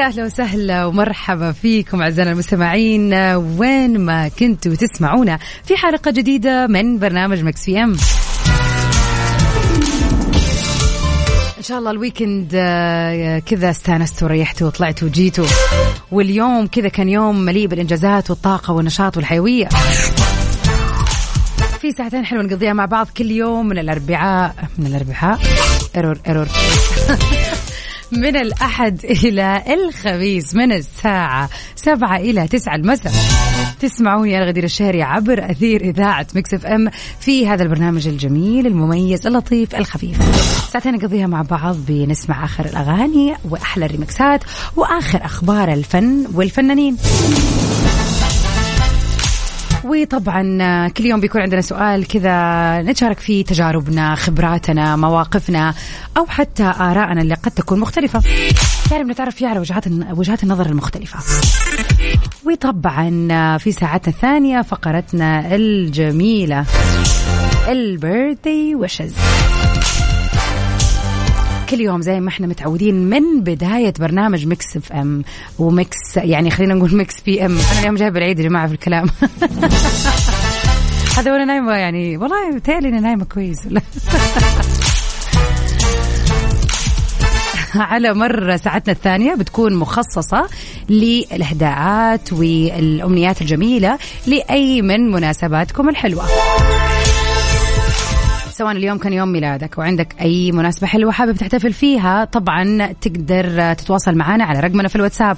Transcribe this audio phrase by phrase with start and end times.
[0.00, 3.14] ويا أهلا وسهلا ومرحبا فيكم اعزائنا المستمعين.
[3.34, 7.96] وين ما كنتوا تسمعونا في حلقة جديدة من برنامج Mix PM.
[11.58, 15.46] إن شاء الله ال weekend آه، كذا استانستوا وريحتوا وطلعتوا وجيتوا
[16.12, 19.68] واليوم كذا كان يوم مليء بالإنجازات والطاقة والنشاط والحيوية.
[21.80, 25.38] في ساعتين حلوة نقضيها مع بعض كل يوم من الأربعاء من الأربعاء.
[25.96, 26.48] error error
[28.12, 33.12] من الأحد إلى الخميس من الساعة سبعة إلى تسعة المساء.
[33.80, 39.74] تسمعوني أنا غدير الشهري عبر أثير إذاعة Mix FM في هذا البرنامج الجميل المميز اللطيف
[39.74, 40.18] الخفيف.
[40.72, 44.44] ساعتين نقضيها مع بعض بنسمع آخر الأغاني وأحلى الريمكسات
[44.76, 46.96] وآخر أخبار الفن والفنانين.
[49.84, 55.74] وطبعا كل يوم بيكون عندنا سؤال كذا نتشارك فيه تجاربنا خبراتنا مواقفنا
[56.16, 58.22] أو حتى ارائنا اللي قد تكون مختلفة.
[58.92, 61.18] يعني بنتعرف فيها على وجهات وجهات النظر المختلفة.
[62.46, 66.64] وطبعا في ساعتنا الثانية فقرتنا الجميلة
[67.68, 69.14] ال birthday wishes
[71.70, 75.24] كل يوم زي ما إحنا متعودين من بداية برنامج Mix FM و
[75.58, 77.58] Mix يعني خلينا نقول Mix PM.
[77.72, 79.06] أنا اليوم جايب العيد يا جماعة في الكلام.
[81.16, 83.66] هذا وأنا نايمة يعني والله بتهيألي إني نايمة كويس.
[87.74, 90.48] على مر ساعتنا الثانية بتكون مخصصة
[90.88, 96.24] للإهداءات والأمنيات الجميلة لأي من مناسباتكم الحلوة.
[98.60, 104.14] سواء اليوم كان يوم ميلادك وعندك أي مناسبة حلوة حابب تحتفل فيها طبعا تقدر تتواصل
[104.14, 105.36] معنا على رقمنا في الواتساب.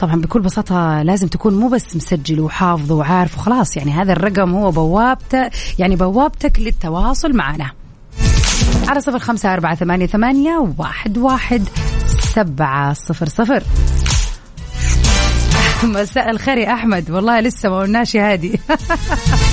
[0.00, 4.70] طبعا بكل بساطة لازم تكون مو بس مسجل وحافظ وعارف وخلاص يعني هذا الرقم هو
[4.70, 7.70] بوابته يعني بوابتك للتواصل معنا.
[8.88, 11.68] على صفر خمسة أربعة ثمانية, ثمانية واحد, واحد
[12.34, 13.62] سبعة صفر صفر.
[16.00, 18.60] مساء الخير يا أحمد والله لسه ما قلناش هادي.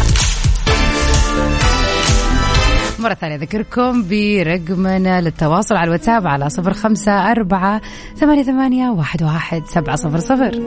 [2.99, 3.35] مرة ثانية.
[3.35, 7.81] أذكركم برقمنا للتواصل على الواتساب على صفر خمسة أربعة
[8.17, 10.63] ثمانية, ثمانية واحد, واحد سبعة صفر صفر.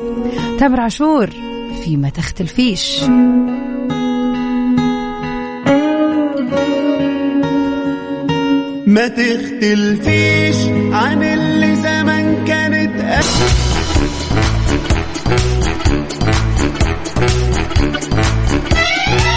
[0.58, 1.30] تامر عاشور
[1.84, 3.02] فيما تختلفيش
[8.86, 10.56] ما تختلفيش
[10.92, 12.72] عن اللي زمان كانت
[19.12, 19.31] ويا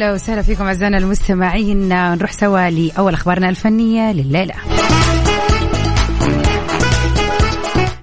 [0.00, 1.88] هلا وسهلا فيكم أعزائنا المستمعين.
[1.88, 4.54] نروح سوا لأول أخبارنا الفنية لليلة.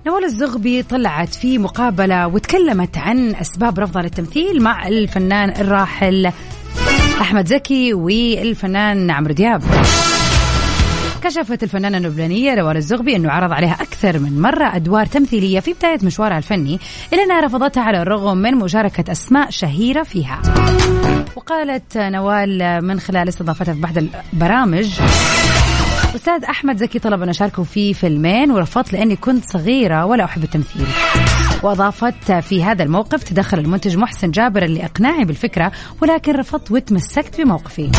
[0.08, 6.32] نوال الزغبي طلعت في مقابلة وتكلمت عن أسباب رفضها للتمثيل مع الفنان الراحل
[7.22, 9.64] أحمد زكي والفنان عمرو دياب.
[11.28, 16.00] كشفت الفنانة اللبنانية روان الزغبي أنه عرض عليها أكثر من مرة أدوار تمثيلية في بداية
[16.04, 16.80] مشوارها الفني
[17.14, 20.42] إلا أنها رفضتها على الرغم من مشاركة أسماء شهيرة فيها.
[21.36, 25.00] وقالت نوال من خلال استضافتها في بعض البرامج
[26.16, 30.88] أستاذ أحمد زكي طلب أن أشاركه في فيلمين ورفضت لأني كنت صغيرة ولا أحب التمثيل.
[31.64, 37.92] وأضافت في هذا الموقف تدخل المنتج محسن جابر لإقناعي بالفكرة ولكن رفضت وتمسكت بموقفي.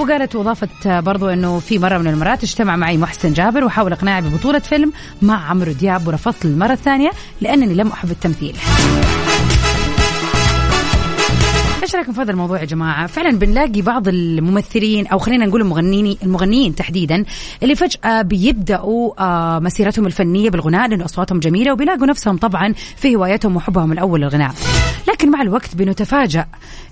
[0.00, 4.58] وقالت وأضافت برضو أنه في مرة من المرات اجتمع معي محسن جابر وحاول إقناعي ببطولة
[4.58, 4.92] فيلم
[5.22, 7.10] مع عمرو دياب ورفضت المرة الثانية
[7.40, 8.56] لأنني لم أحب التمثيل.
[11.82, 16.18] إيش رأيكم في هذا الموضوع يا جماعة؟ فعلا بنلاقي بعض الممثلين أو خلينا نقول المغنيين
[16.22, 17.24] المغنيين تحديدا
[17.62, 23.56] اللي فجأة بيبدأوا آه، مسيرتهم الفنية بالغناء لأنه أصواتهم جميلة وبيلاقوا نفسهم طبعا في هوايتهم
[23.56, 24.54] وحبهم الأول للغناء.
[25.08, 26.46] لكن مع الوقت بنتفاجأ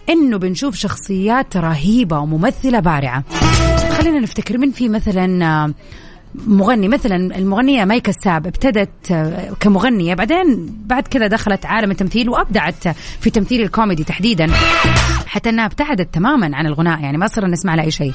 [0.09, 3.25] إنه بنشوف شخصيات رهيبة وممثلة بارعة.
[3.99, 5.75] خلينا نفتكر من في مثلا آه،
[6.47, 12.89] مغني مثلا المغنية مايكا الساب ابتدت آه، كمغنية بعدين بعد كذا دخلت عالم التمثيل وأبدعت
[13.21, 14.47] في تمثيل الكوميدي تحديدا
[15.27, 18.13] حتى إنها ابتعدت تماما عن الغناء يعني ما صرنا نسمع لها أي شيء.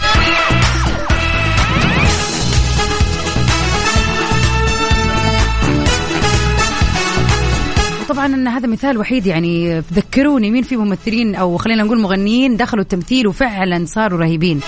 [8.09, 12.83] طبعا إن هذا مثال وحيد يعني ذكروني مين في ممثلين أو خلينا نقول مغنيين دخلوا
[12.83, 14.59] التمثيل وفعلا صاروا رهيبين.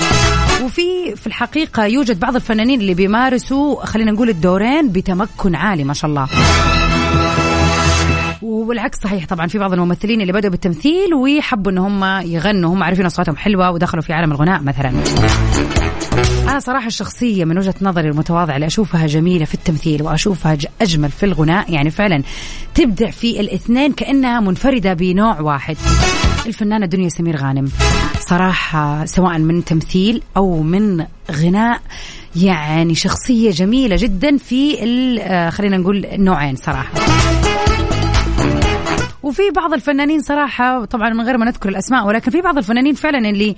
[0.63, 6.09] وفي في الحقيقة يوجد بعض الفنانين اللي بيمارسوا خلينا نقول الدورين بتمكن عالي ما شاء
[6.09, 6.27] الله.
[8.67, 13.05] والعكس صحيح طبعا في بعض الممثلين اللي بدأوا بالتمثيل ويحبوا إن هم يغنوا هم عارفين
[13.05, 14.93] أصواتهم حلوة ودخلوا في عالم الغناء مثلا.
[16.49, 21.25] أنا صراحة الشخصية من وجهة نظري المتواضعة اللي أشوفها جميلة في التمثيل وأشوفها أجمل في
[21.25, 22.23] الغناء يعني فعلا
[22.75, 25.77] تبدع في الاثنين كأنها منفردة بنوع واحد.
[26.45, 27.71] الفنانة دنيا سمير غانم
[28.19, 31.81] صراحة سواء من تمثيل أو من غناء
[32.35, 34.77] يعني شخصية جميلة جدا في
[35.21, 36.91] آه، خلينا نقول النوعين صراحة.
[39.31, 43.29] وفي بعض الفنانين صراحة طبعا من غير ما نذكر الأسماء ولكن في بعض الفنانين فعلا
[43.29, 43.55] اللي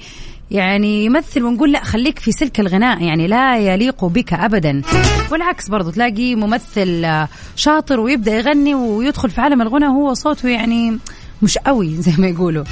[0.52, 4.82] يعني يمثل ونقول لا خليك في سلك الغناء يعني لا يليق بك أبدا.
[5.32, 7.08] والعكس برضو تلاقي ممثل
[7.56, 10.98] شاطر ويبدأ يغني ويدخل في عالم الغنى وهو صوته يعني
[11.42, 12.64] مش قوي زي ما يقولوا.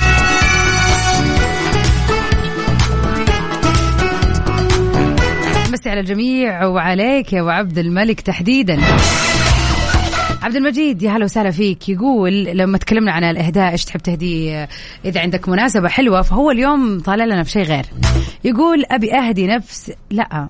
[5.74, 8.80] بس على الجميع وعليك يا أبو عبد الملك تحديدا.
[10.42, 11.90] عبد المجيد يا هلا وسهلا فيك.
[11.90, 14.68] يقول لما تكلمنا عن الإهداء إيش تحب تهدي
[15.06, 17.86] إذا عندك مناسبة حلوة فهو اليوم طالع لنا في شيء غير.
[18.44, 20.30] يقول أبي أهدي نفس لا.
[20.32, 20.50] آه.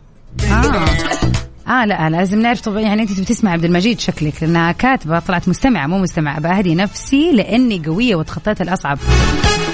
[1.67, 5.87] آه لا لازم نعرف طبعا يعني أنت بتسمع عبد المجيد شكلك لأنها كاتبة طلعت مستمعة
[5.87, 6.39] مو مستمعة.
[6.39, 8.97] بهدي نفسي لأني قوية وتخطيت الأصعب.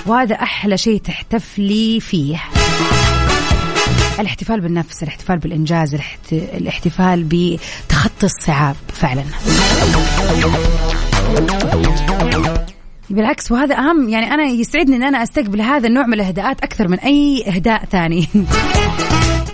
[0.06, 2.38] وهذا أحلى شيء تحتفلي فيه.
[4.20, 5.98] الاحتفال بالنفس الاحتفال بالإنجاز
[6.32, 9.24] الاحتفال بتخطي الصعاب فعلا.
[13.10, 17.00] بالعكس وهذا أهم يعني أنا يسعدني أن أنا أستقبل هذا النوع من الإهداءات أكثر من
[17.00, 18.28] أي إهداء ثاني.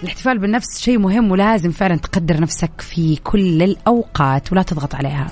[0.04, 5.27] الاحتفال بالنفس شيء مهم ولازم فعلا تقدر نفسك في كل الأوقات ولا تضغط عليها.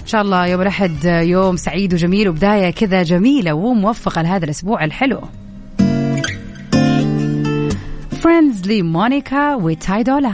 [0.00, 5.20] إن شاء الله يوم الأحد يوم سعيد وجميل وبداية كذا جميلة وموفقة لهذا الأسبوع الحلو.
[8.50, 10.32] فريندز لمونيكا وتايدولا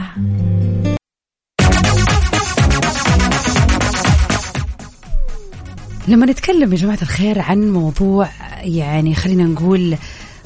[6.07, 8.29] لما نتكلم يا جماعة الخير عن موضوع
[8.61, 9.97] يعني خلينا نقول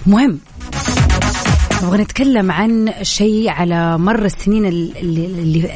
[0.06, 0.40] مهم.
[1.84, 4.66] نبغى نتكلم عن شيء على مر السنين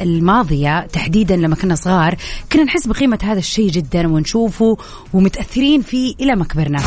[0.02, 2.16] الماضية تحديدا لما كنا صغار
[2.52, 4.76] كنا نحس بقيمة هذا الشيء جدا ونشوفه
[5.12, 6.78] ومتأثرين فيه إلى ما كبرنا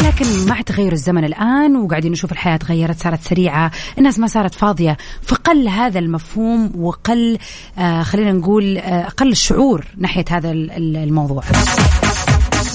[0.00, 4.96] لكن مع تغير الزمن الآن وقاعدين نشوف الحياة تغيرت صارت سريعة الناس ما صارت فاضية.
[5.22, 7.38] فقل هذا المفهوم وقل
[7.78, 11.42] آه خلينا نقول آه قل الشعور ناحية هذا الموضوع.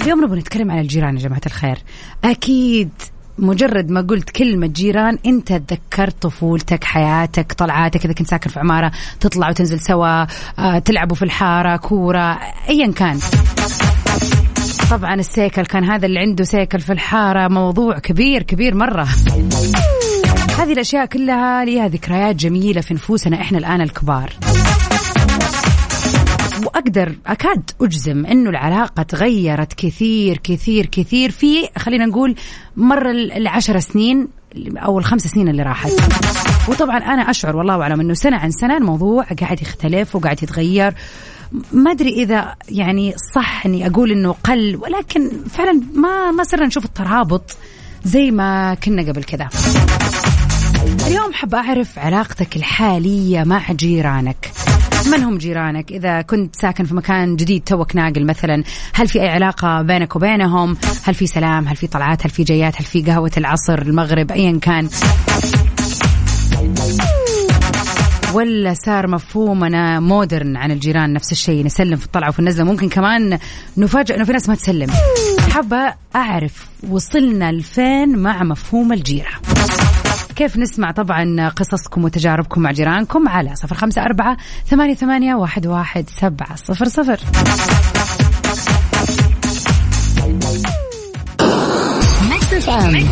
[0.01, 1.77] اليوم نبغى نتكلم عن الجيران يا جماعة الخير.
[2.23, 2.89] أكيد
[3.39, 8.91] مجرد ما قلت كلمة جيران أنت تذكرت طفولتك حياتك طلعاتك إذا كنت ساكن في عمارة
[9.19, 10.25] تطلع وتنزل سوا
[10.59, 13.19] آه، تلعبوا في الحارة كورة أيا كان.
[14.91, 19.07] طبعا السيكل كان هذا اللي عنده سيكل في الحارة موضوع كبير كبير مرة.
[20.57, 24.33] هذه الأشياء كلها لها ذكريات جميلة في نفوسنا إحنا الآن الكبار.
[26.65, 32.35] وأقدر أكاد أجزم إنه العلاقة تغيرت كثير كثير كثير في خلينا نقول
[32.77, 34.27] مر العشر سنين
[34.77, 35.91] أو الخمس سنين اللي راحت.
[36.69, 40.93] وطبعا أنا أشعر والله أعلم إنه سنة عن سنة الموضوع قاعد يختلف وقاعد يتغير.
[41.71, 46.85] ما أدري إذا يعني صح إني أقول إنه قل ولكن فعلا ما ما صرنا نشوف
[46.85, 47.57] الترابط
[48.05, 49.49] زي ما كنا قبل كذا.
[51.07, 54.51] اليوم حاب أعرف علاقتك الحالية مع جيرانك.
[55.11, 58.63] من هم جيرانك؟ إذا كنت ساكن في مكان جديد توك ناقل مثلا
[58.93, 62.81] هل في أي علاقة بينك وبينهم؟ هل في سلام؟ هل في طلعات؟ هل في جيات؟
[62.81, 64.89] هل في قهوة العصر المغرب أيا كان؟
[68.37, 72.63] ولا صار مفهومنا مودرن عن الجيران نفس الشيء نسلم في الطلعة وفي النزلة.
[72.63, 73.39] ممكن كمان
[73.77, 74.89] نفاجئ إنه في ناس ما تسلم.
[75.53, 79.29] حابة أعرف وصلنا لفين مع مفهوم الجيرة.
[80.35, 86.09] كيف نسمع طبعا قصصكم وتجاربكم مع جيرانكم على صفر خمسة أربعة ثمانية, ثمانية واحد, واحد
[86.09, 87.19] سبعة صفر صفر.
[92.29, 93.07] Mix FM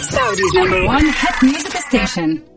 [0.00, 2.55] Saudi's number 1 hit music station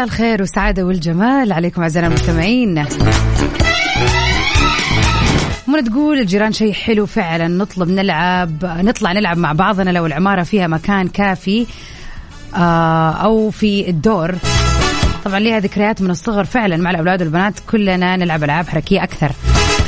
[0.00, 1.52] مساء الخير والسعادة والجمال.
[1.52, 2.84] عليكم أعزائنا المستمعين.
[5.68, 7.48] منى تقول الجيران شيء حلو فعلا.
[7.48, 11.66] نطلب نلعب نطلع نلعب مع بعضنا لو العمارة فيها مكان كافي
[12.56, 14.34] آه أو في الدور.
[15.24, 17.54] طبعا ليها ذكريات من الصغر فعلا مع الأولاد والبنات.
[17.70, 19.32] كلنا نلعب ألعاب حركية أكثر.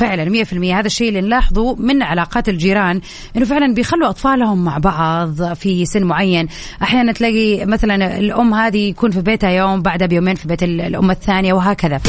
[0.03, 3.01] فعلا 100% هذا الشيء اللي نلاحظه من علاقات الجيران
[3.37, 6.49] إنه فعلا بيخلوا أطفالهم مع بعض في سن معين.
[6.83, 11.53] أحيانا تلاقي مثلا الأم هذه يكون في بيتها يوم بعدها بيومين في بيت الأم الثانية
[11.53, 12.01] وهكذا.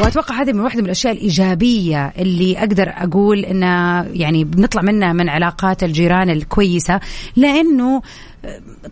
[0.00, 5.28] وأتوقع هذه من واحدة من الأشياء الإيجابية اللي أقدر أقول انها يعني بنطلع منها من
[5.28, 7.00] علاقات الجيران الكويسة
[7.36, 8.02] لأنه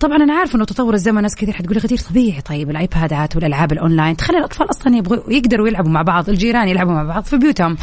[0.01, 4.17] طبعا أنا عارفة إنه تطور الزمن ناس كثير حتقولي غدير طبيعي طيب الآيبادات والألعاب الأونلاين
[4.17, 7.77] تخلي الأطفال أصلا يبغوا يقدروا يلعبوا مع بعض الجيران يلعبوا مع بعض في بيوتهم.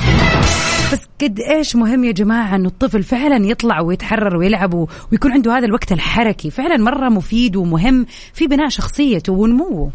[0.93, 5.65] بس قد إيش مهم يا جماعة إنه الطفل فعلا يطلع ويتحرر ويلعب ويكون عنده هذا
[5.65, 9.91] الوقت الحركي فعلا مرة مفيد ومهم في بناء شخصيته ونموه.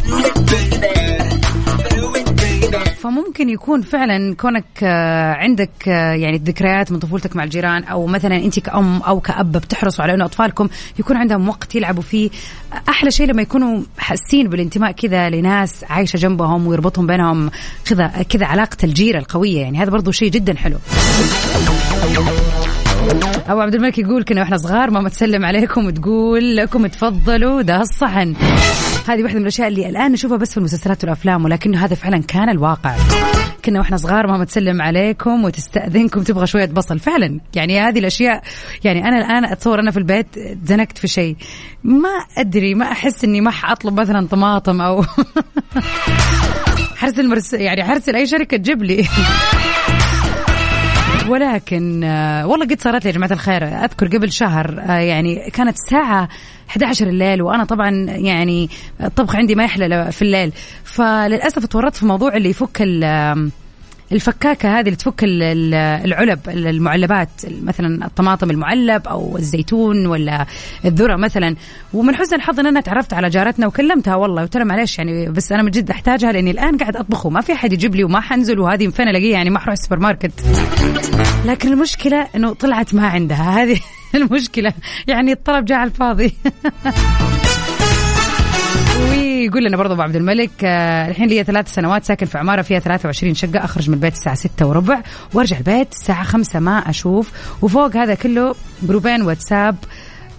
[3.06, 8.36] فممكن يكون فعلا كونك آه، عندك آه، يعني ذكريات من طفولتك مع الجيران أو مثلا
[8.36, 12.30] أنت كأم أو كأب بتحرصوا على إنه أطفالكم يكون عندهم وقت يلعبوا فيه.
[12.88, 17.50] أحلى شيء لما يكونوا حاسين بالانتماء كذا لناس عايشة جنبهم ويربطهم بينهم
[17.84, 20.76] كذا كذا علاقة الجيرة القوية يعني هذا برضو شيء جدا حلو.
[23.48, 28.34] أبو عبد الملك يقول كنا وإحنا صغار ماما تسلم عليكم وتقول لكم تفضلوا ده الصحن.
[29.08, 32.48] هذه واحدة من الأشياء اللي الآن نشوفها بس في المسلسلات والأفلام ولكنه هذا فعلا كان
[32.48, 32.96] الواقع.
[33.64, 36.98] كنا وإحنا صغار ماما تسلم عليكم وتستأذنكم تبغى شوية بصل.
[36.98, 38.42] فعلا يعني هذه الأشياء
[38.84, 40.26] يعني أنا الآن أتصور أنا في البيت
[40.64, 41.36] زنكت في شيء.
[41.84, 45.04] ما أدري ما أحس إني ما حأطلب مثلا طماطم أو
[47.00, 49.06] حرسل مرس يعني حرسل اي شركة تجيب لي.
[51.28, 53.64] ولكن آه، والله قد صارت لي يا جماعة الخير.
[53.64, 56.28] أذكر قبل شهر آه، يعني كانت الساعة
[56.71, 60.52] 11 الليل وأنا طبعا يعني الطبخ عندي ما يحلى في الليل.
[60.85, 62.83] فللأسف تورطت في موضوع اللي يفك
[64.12, 67.28] الفكاكة هذه اللي تفك العلب المعلبات
[67.62, 70.46] مثلا الطماطم المعلب أو الزيتون ولا
[70.84, 71.56] الذرة مثلا.
[71.94, 74.42] ومن حسن الحظ أن أنا تعرفت على جارتنا وكلمتها والله.
[74.42, 77.52] قلت لها معلش يعني بس أنا من جد أحتاجها لأني الآن قاعد أطبخ وما في
[77.52, 80.32] أحد يجيب لي وما حنزل وهذه فين ألاقيها يعني ما أروح السوبر ماركت
[81.44, 83.62] لكن المشكلة أنه طلعت ما عندها.
[83.62, 83.80] هذه
[84.14, 84.72] المشكلة.
[85.06, 86.34] يعني الطلب جاء على الفاضي.
[89.47, 92.79] ويقول لنا برضه أبو عبد الملك آه، الحين لي ثلاث سنوات ساكن في عمارة فيها
[92.79, 95.00] 23 شقة أخرج من البيت الساعة 6 وربع
[95.35, 97.33] وأرجع البيت الساعة 5 ما أشوف.
[97.62, 99.76] وفوق هذا كله جروبين واتساب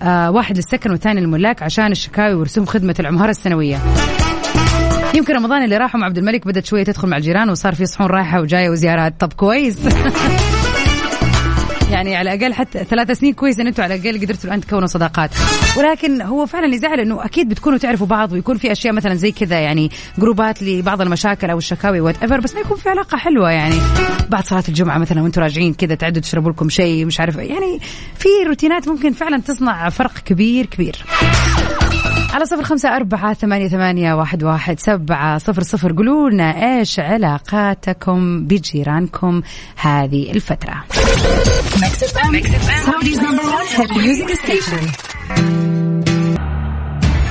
[0.01, 3.79] آه واحد للسكن والثاني للملاك عشان الشكاوي ورسوم خدمة العمارة السنوية.
[5.15, 8.07] يمكن رمضان اللي راح ام عبد الملك بدأت شوية تدخل مع الجيران وصار في صحون
[8.07, 9.13] رايحة وجاية وزيارات.
[9.19, 9.77] طب كويس.
[11.91, 15.29] يعني على الأقل حتى ثلاث سنين كويس إن أنتم على الأقل قدرتوا الان تكونوا صداقات.
[15.77, 19.59] ولكن هو فعلا يزعل إنه أكيد بتكونوا تعرفوا بعض ويكون في أشياء مثلا زي كذا
[19.59, 23.75] يعني جروبات لبعض المشاكل أو الشكاوي whatever بس ما يكون في علاقة حلوة يعني.
[24.29, 27.79] بعد صلاة الجمعة مثلا وأنتم راجعين كذا تعدوا تشربوا لكم شيء مش عارف يعني
[28.15, 31.05] في روتينات ممكن فعلا تصنع فرق كبير كبير.
[32.33, 35.93] على صفر خمسة أربعة ثمانية, ثمانية واحد, واحد سبعة صفر صفر.
[35.93, 39.41] قولوا لنا إيش علاقاتكم بجيرانكم
[39.75, 40.83] هذه الفترة.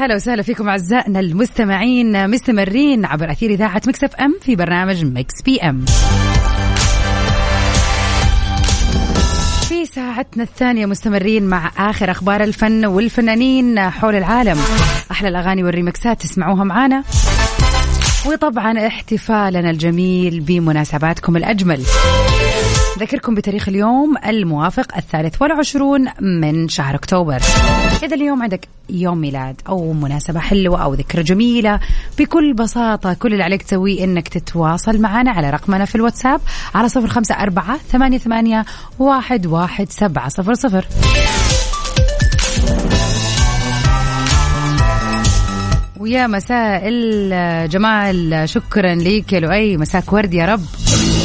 [0.00, 5.84] هلا وسهلا فيكم أعزائنا المستمعين مستمرين عبر أثير إذاعة Mix FM في برنامج Mix PM.
[9.68, 14.58] في ساعتنا الثانية مستمرين مع آخر أخبار الفن والفنانين حول العالم.
[15.10, 17.04] أحلى الأغاني والريمكسات تسمعوها معانا.
[18.26, 21.82] وطبعا احتفالنا الجميل بمناسباتكم الأجمل.
[22.98, 27.40] ذكركم بتاريخ اليوم الموافق الثالث والعشرون من شهر أكتوبر.
[28.02, 31.80] إذا اليوم عندك يوم ميلاد أو مناسبة حلوة أو ذكرى جميلة
[32.18, 36.40] بكل بساطة كل اللي عليك تسويه إنك تتواصل معنا على رقمنا في الواتساب
[36.74, 38.64] على صفر خمسة أربعة ثمانية, ثمانية
[38.98, 40.86] واحد, واحد سبعة صفر صفر.
[46.00, 49.76] ويا مساء الجمال شكرا ليك يا لؤي.
[49.76, 50.64] مساك ورد يا رب.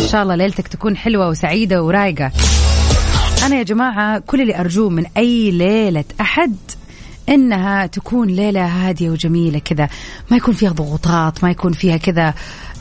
[0.02, 2.32] إن شاء الله ليلتك تكون حلوة وسعيدة ورايقة.
[3.46, 6.56] أنا يا جماعة كل اللي أرجوه من أي ليلة أحد
[7.30, 9.90] إنها تكون ليلة هادية وجميلة كذا.
[10.32, 12.34] ما يكون فيها ضغوطات ما يكون فيها كذا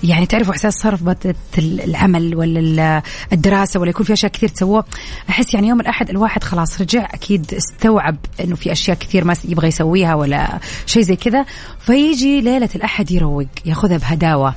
[0.03, 4.85] يعني تعرفوا إحساس صرفة العمل ولا الدراسة ولا يكون في أشياء كثير تسووها.
[5.31, 9.69] أحس يعني يوم الأحد الواحد خلاص رجع أكيد استوعب إنه في أشياء كثير ما يبغى
[9.69, 11.45] يسويها ولا شيء زي كذا.
[11.81, 14.55] فيجي ليلة الأحد يروق ياخذها بهداوة.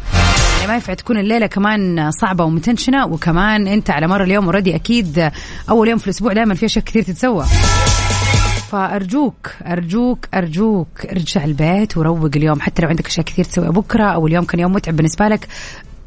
[0.56, 5.32] يعني ما ينفع تكون الليلة كمان صعبة ومتنشنة وكمان أنت على مر اليوم اوريدي أكيد
[5.70, 7.46] أول يوم في الأسبوع دائما في أشياء كثير تتسوى.
[8.72, 12.62] فأرجوك أرجوك أرجوك ارجع البيت وروق اليوم.
[12.62, 15.48] حتى لو عندك أشياء كثير تسويها بكرة أو اليوم كان يوم متعب بالنسبة لك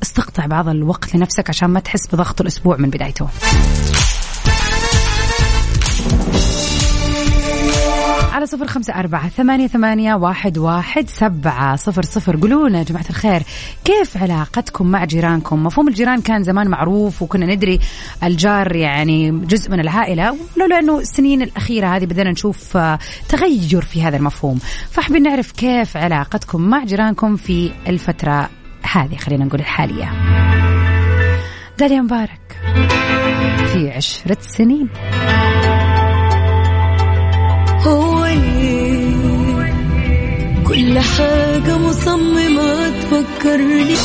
[0.02, 3.28] استقطع بعض الوقت لنفسك عشان ما تحس بضغط الأسبوع من بدايته.
[8.40, 12.37] على صفر خمسة أربعة ثمانية, ثمانية واحد, واحد سبعة صفر صفر.
[12.37, 13.42] قولونا يا جماعة الخير
[13.85, 17.80] كيف علاقتكم مع جيرانكم؟ مفهوم الجيران كان زمان معروف وكنا ندري
[18.23, 24.02] الجار يعني جزء من العائلة ولولا أنه السنين الأخيرة هذه بدأنا نشوف آه، تغير في
[24.02, 24.59] هذا المفهوم.
[24.90, 28.50] فحابين نعرف كيف علاقتكم مع جيرانكم في الفترة
[28.92, 30.12] هذه خلينا نقول الحالية.
[31.78, 32.61] داليا مبارك
[33.73, 34.88] في عشرة سنين.
[40.70, 43.96] كل حاجة مصممة تفكرني.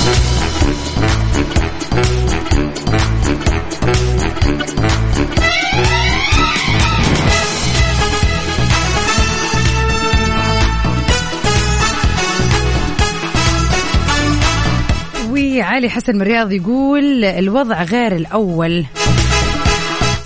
[15.30, 18.86] وعلي حسن من الرياض يقول الوضع غير الأول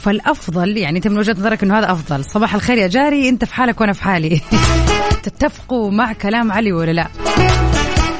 [0.04, 2.26] فالأفضل يعني انت من وجهة نظرك إنه هذا أفضل.
[2.26, 4.42] صباح الخير يا جاري أنت في حالك وأنا في حالي.
[5.24, 7.08] تتفقوا مع كلام علي ولا لا؟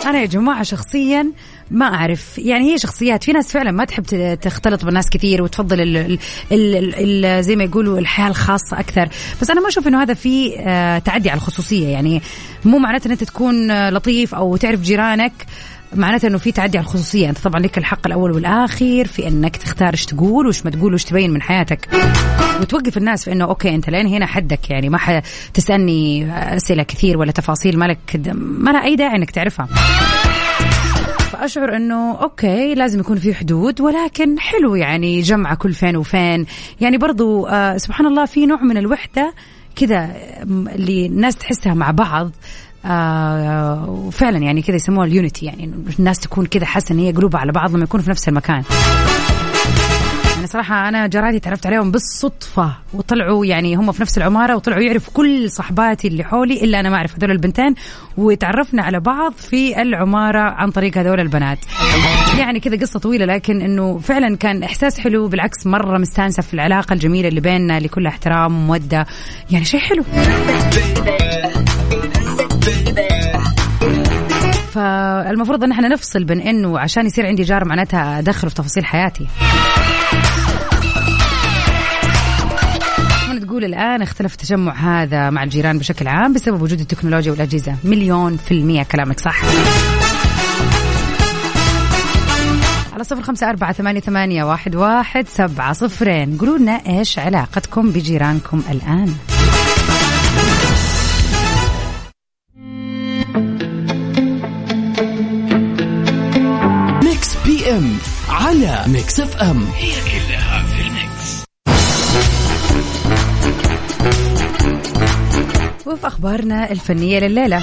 [0.06, 1.32] أنا يا جماعة شخصيا
[1.72, 2.38] ما أعرف.
[2.38, 6.20] يعني هي شخصيات في ناس فعلا ما تحب تختلط بالناس كثير وتفضل ال ال
[6.52, 9.10] ال ال زي ما يقولوا الحياة الخاصة أكثر.
[9.42, 11.88] بس أنا ما أشوف إنه هذا في آه تعدي على الخصوصية.
[11.88, 12.22] يعني
[12.66, 15.34] مو معناته إن أنت تكون آه، لطيف أو تعرف جيرانك.
[15.96, 17.30] معناته إنه في تعدي على الخصوصية.
[17.30, 21.04] أنت طبعا لك الحق الأول والاخير في إنك تختار إيش تقول وإيش ما تقول وإيش
[21.04, 21.90] تبين من حياتك.
[22.62, 24.90] وتوقف الناس في إنه okay أنت لين هنا حدك يعني.
[24.90, 25.22] ما
[25.54, 29.66] تسالني أسئلة كثير ولا تفاصيل مالك ما لها أي داعي إنك تعرفها.
[31.32, 36.46] فأشعر إنه okay لازم يكون في حدود ولكن حلو يعني جمعه كل فين وفين.
[36.82, 39.34] يعني برضو آه سبحان الله في نوع من الوحدة
[39.76, 40.16] كذا
[40.76, 42.32] اللي الناس تحسها مع بعض.
[42.86, 47.52] آه وفعلا يعني كذا يسموها اليونيتي يعني الناس تكون كذا حاسة إن هي قلوبها على
[47.52, 48.64] بعض لما يكونوا في نفس المكان.
[50.36, 55.14] يعني صراحة أنا جاراتي تعرفت عليهم بالصدفة وطلعوا يعني هم في نفس العمارة وطلعوا يعرفوا
[55.14, 57.76] كل صحباتي اللي حولي إلا أنا ما أعرف هذول البنتين
[58.18, 61.60] وتعرفنا على بعض في العمارة عن طريق هذول البنات.
[62.40, 66.94] يعني كذا قصة طويلة لكن إنه فعلا كان إحساس حلو بالعكس مرة مستانسة في العلاقة
[66.94, 69.06] الجميلة اللي بيننا اللي كلها احترام ومودة.
[69.52, 70.04] يعني شيء حلو.
[74.72, 79.28] فالمفروض ان إحنا نفصل بين إنه عشان يصير عندي جار معناتها ادخله في تفاصيل حياتي.
[83.42, 87.76] تقول الآن اختلف التجمع هذا مع الجيران بشكل عام بسبب وجود التكنولوجيا والأجهزة.
[87.84, 89.42] مليون في المية كلامك صح.
[92.94, 96.38] على صفر خمسة أربعة ثمانية, ثمانية واحد, واحد سبعة صفرين.
[96.38, 99.14] قولوا لنا إيش علاقتكم بجيرانكم الآن؟
[107.70, 107.98] ام
[108.30, 111.44] على Mix FM هي كلها في ال mix.
[115.88, 117.62] وفي أخبارنا الفنية لليلة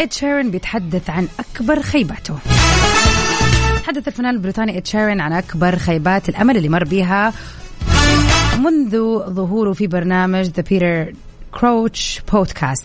[0.00, 2.38] إد شيرن بيتحدث عن أكبر خيباته.
[3.82, 7.32] تحدث الفنان البريطاني إد شيرن عن أكبر خيبات الأمل اللي مر بها
[8.58, 11.12] منذ ظهوره في برنامج The Peter
[11.52, 12.84] Crouch Podcast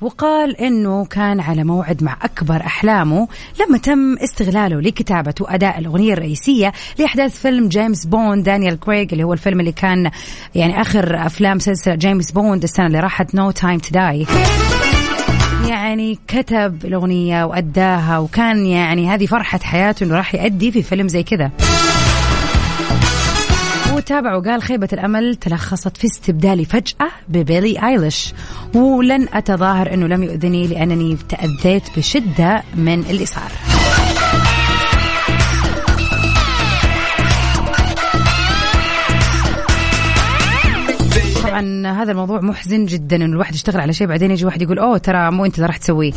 [0.00, 3.28] وقال إنه كان على موعد مع أكبر أحلامه
[3.60, 9.32] لما تم استغلاله لكتابة وأداء الأغنية الرئيسية لأحداث فيلم جيمس بوند دانيال كريغ اللي هو
[9.32, 10.10] الفيلم اللي كان
[10.54, 14.26] يعني آخر أفلام سلسلة جيمس بوند السنة اللي راحت No Time To Die
[15.68, 21.22] يعني كتب الأغنية وأداها وكان يعني هذه فرحة حياته إنه راح يأدي في فيلم زي
[21.22, 21.50] كذا.
[24.04, 28.34] وتابع وقال خيبة الأمل تلخصت في استبدالي فجأة ببيلي آيليش.
[28.74, 33.52] ولن أتظاهر أنه لم يؤذني لأنني تأذيت بشدة من اللي صار
[41.44, 44.98] طبعا هذا الموضوع محزن جدا إنه الواحد يشتغل على شيء بعدين يجي واحد يقول أوه
[44.98, 46.12] ترى مو أنت اللي راح تسويه.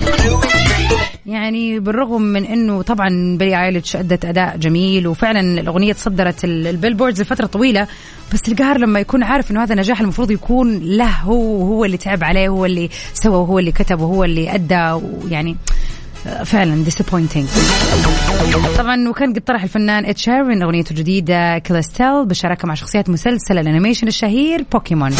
[1.27, 7.21] يعني بالرغم من إنه طبعا بيلي ايلتش أدت أداء جميل وفعلا الأغنية تصدرت ال Billboards
[7.21, 7.87] لفترة طويلة
[8.33, 12.23] بس القهر لما يكون عارف إنه هذا نجاح المفروض يكون له هو وهو اللي تعب
[12.23, 15.57] عليه هو اللي سوى وهو اللي كتب وهو اللي أدى ويعني
[16.45, 17.47] فعلا disappointing.
[18.77, 23.62] طبعا وكان قد طرح الفنان اد شيرين أغنيته الجديدة Celestial بالشراكه مع شخصيات مسلسل ال
[23.62, 25.11] animation الشهير بوكيمون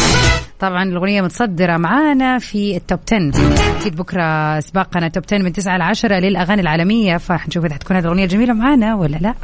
[0.60, 3.32] طبعا الأغنية متصدرة معانا في ال top 10
[3.80, 8.04] أكيد بكرة سباقنا top 10 من 9 ل 10 للأغاني العالمية فحنشوف إذا حتكون هذه
[8.04, 9.34] الأغنية الجميله معانا ولا لا.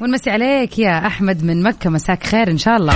[0.00, 1.90] ونمسي عليك يا أحمد من مكة.
[1.90, 2.94] مساك خير إن شاء الله.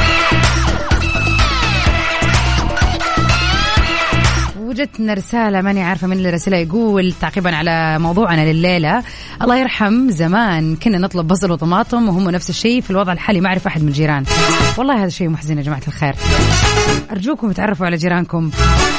[4.74, 9.02] وجدتنا رسالة ماني عارفة من رسلها يقول تعقيبا على موضوعنا لليلة.
[9.42, 13.66] الله يرحم زمان كنا نطلب بصل وطماطم وهم نفس الشيء في الوضع الحالي ما أعرف
[13.66, 14.24] أحد من الجيران.
[14.78, 16.14] والله هذا شيء محزن يا جماعة الخير.
[17.10, 18.50] أرجوكم تعرفوا على جيرانكم.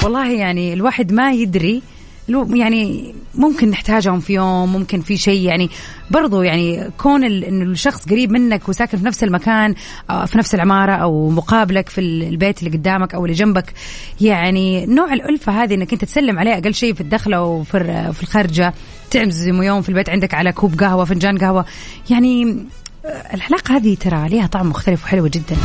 [0.03, 1.81] والله يعني الواحد ما يدري
[2.29, 5.69] يعني ممكن نحتاجهم في يوم ممكن في شيء يعني
[6.11, 9.75] برضو يعني كون إنه الشخص قريب منك وساكن في نفس المكان
[10.09, 13.73] آه، في نفس العمارة أو مقابلك في البيت اللي قدامك أو اللي جنبك
[14.21, 18.73] يعني نوع الألفة هذه إنك أنت تسلم عليه أقل شيء في الدخلة وفي في الخارجة
[19.11, 21.65] تعزم يوم في البيت عندك على كوب قهوة فنجان قهوة.
[22.09, 22.65] يعني
[23.05, 25.55] آه، العلاقه هذه ترى ليها طعم مختلف وحلوه جدا.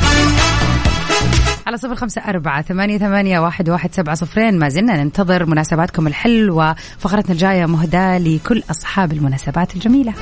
[1.71, 4.59] على صفر خمسة أربعة ثمانية, ثمانية واحد, واحد سبعة صفرين.
[4.59, 6.75] ما زلنا ننتظر مناسباتكم الحلوة.
[6.99, 10.15] فقرتنا الجاية مهداة لكل أصحاب المناسبات الجميلة.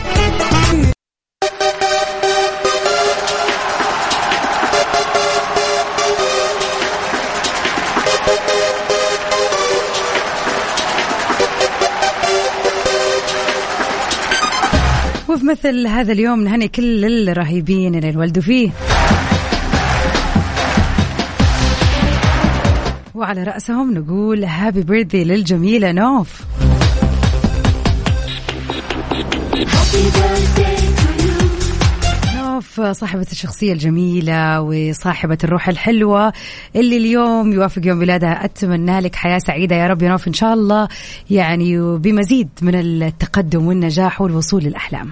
[15.29, 18.71] وفي مثل هذا اليوم نهني كل الرهيبين اللي انولدوا فيه.
[23.19, 26.43] وعلى رأسهم نقول هابي بيرثدي للجميلة نوف.
[32.37, 36.33] نوف صاحبة الشخصية الجميلة وصاحبة الروح الحلوة
[36.77, 38.45] اللي اليوم يوافق يوم ميلادها.
[38.45, 40.89] أتمنى لك حياة سعيدة يا رب يا نوف إن شاء الله.
[41.31, 45.11] يعني بمزيد من التقدم والنجاح والوصول للأحلام.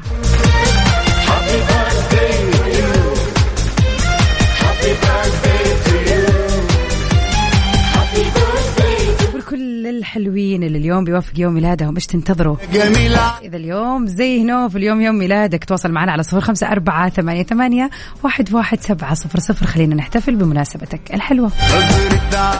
[9.98, 13.38] الحلوين اللي اليوم بيوافق يوم ميلادهم إيش تنتظروا؟ جميلة.
[13.42, 17.90] إذا اليوم زي نوف اليوم يوم ميلادك تواصل معنا على صفر خمسة أربعة ثمانية, ثمانية
[18.22, 19.66] واحد, واحد سبعة صفر صفر.
[19.66, 21.50] خلينا نحتفل بمناسبتك الحلوة.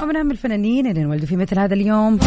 [0.03, 2.19] ومن أهم الفنانين اللي انولدوا في مثل هذا اليوم.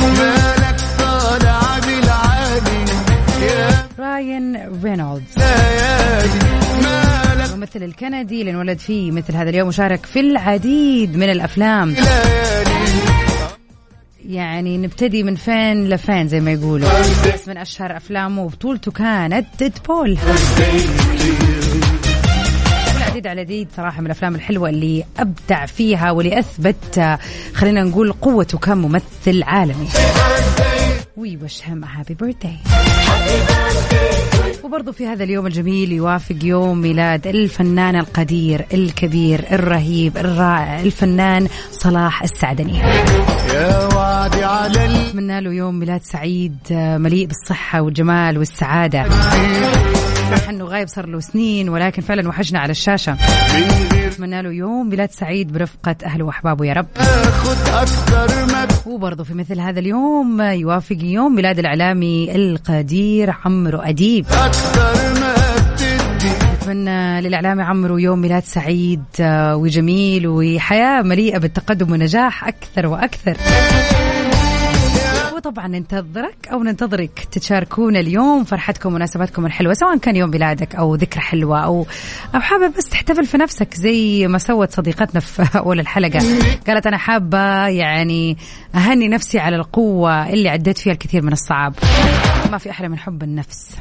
[4.00, 5.26] راين رينولدز
[7.54, 11.96] الممثل الكندي اللي انولد فيه مثل هذا اليوم وشارك في العديد من الأفلام.
[14.26, 16.90] يعني نبتدي من فين لفين زي ما يقولوا.
[17.34, 20.18] بس من أشهر أفلامه وبطولته كانت Deadpool
[22.98, 27.18] العديد على العديد صراحة من الأفلام الحلوة اللي أبدع فيها واللي أثبت
[27.54, 29.88] خلينا نقول قوته كممثل عالمي.
[31.18, 32.58] وش هم هابي بيرثداي
[34.70, 42.24] وبرضه في هذا اليوم الجميل يوافق يوم ميلاد الفنان القدير الكبير الرهيب الرائع الفنان صلاح
[42.24, 42.78] السعدني.
[42.78, 49.10] يا وعدي على أتمنى له يوم ميلاد سعيد مليء بالصحة والجمال والسعادة.
[50.32, 53.18] صح إنه غايب صار له سنين ولكن فعلا وحشنا على الشاشة.
[54.20, 56.88] اتمنى له يوم ميلاد سعيد برفقة اهله واحبابه يا رب.
[58.86, 64.26] وبرضه في مثل هذا اليوم يوافق يوم ميلاد الإعلامي القدير عمرو أديب.
[66.54, 69.04] نتمنى للإعلامي عمرو يوم ميلاد سعيد
[69.54, 73.38] وجميل وحياة مليئة بالتقدم والنجاح أكثر وأكثر.
[75.40, 81.22] وطبعا ننتظرك أو ننتظرك تشاركونا اليوم فرحتكم ومناسباتكم الحلوة سواء كان يوم ميلادك أو ذكرى
[81.22, 81.86] حلوة أو
[82.36, 86.20] أو حابب بس تحتفل في نفسك زي ما سوت صديقتنا في أول الحلقة.
[86.68, 88.38] قالت أنا حابة يعني
[88.76, 91.74] أهني نفسي على القوة اللي عديت فيها الكثير من الصعاب.
[92.52, 93.76] ما في أحلى من حب النفس.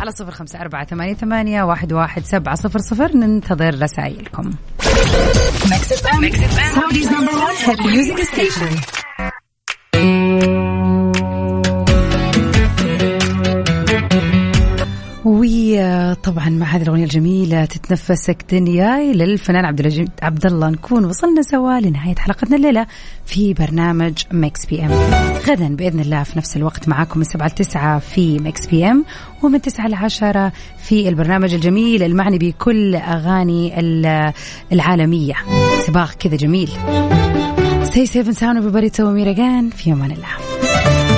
[0.00, 4.50] على صفر خمسة أربعة ثمانية, ثمانية واحد, واحد سبعة صفر صفر ننتظر رسائلكم.
[15.54, 20.70] وطبعا مع هذه الأغنية الجميلة تتنفسك دنياي للفنان عبد عبد الله.
[20.70, 22.86] نكون وصلنا سوا لنهاية حلقتنا الليلة
[23.26, 24.90] في برنامج مكس PM.
[25.48, 29.04] غدا بإذن الله في نفس الوقت معاكم من 7 ل 9 في مكس PM
[29.42, 33.80] ومن 9 ل 10 في البرنامج الجميل المعني بكل أغاني
[34.72, 35.34] العالمية.
[35.86, 36.70] سو باق كذا جميل.
[37.84, 38.90] Stay safe and sound everybody.
[38.90, 41.13] Till في أمان الله.